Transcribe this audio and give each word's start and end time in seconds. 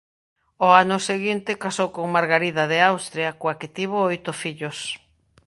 Ao 0.63 0.69
ano 0.83 0.97
seguinte 1.09 1.59
casou 1.63 1.89
con 1.95 2.05
Margarida 2.15 2.63
de 2.71 2.79
Austria 2.91 3.29
coa 3.39 3.57
que 3.59 3.69
tivo 3.77 3.97
oito 4.11 4.31
fillos. 4.41 4.77